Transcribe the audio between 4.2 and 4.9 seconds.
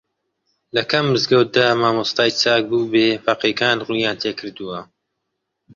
تێکردووە